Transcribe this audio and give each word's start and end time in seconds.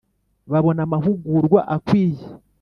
Babona 0.51 0.79
amahugurwa 0.87 1.59
akwiye 1.75 2.23